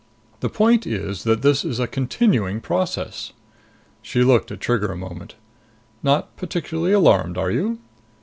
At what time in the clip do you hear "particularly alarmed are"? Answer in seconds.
6.37-7.51